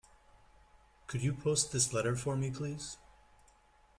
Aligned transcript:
Could 1.05 1.21
you 1.21 1.31
post 1.31 1.71
this 1.71 1.93
letter 1.93 2.15
for 2.15 2.35
me 2.35 2.49
please? 2.49 2.97